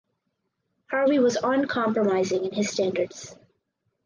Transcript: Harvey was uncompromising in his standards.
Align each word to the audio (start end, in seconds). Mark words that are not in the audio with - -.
Harvey 0.89 1.19
was 1.19 1.37
uncompromising 1.43 2.43
in 2.45 2.51
his 2.53 2.71
standards. 2.71 3.35